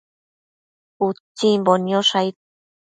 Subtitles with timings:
[1.09, 2.35] Utsimbo niosh aid